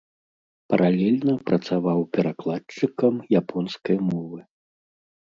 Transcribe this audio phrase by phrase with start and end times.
[0.73, 4.39] Паралельна працаваў перакладчыкам японскай мовы.